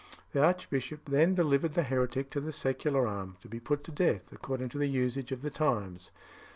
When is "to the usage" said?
4.69-5.31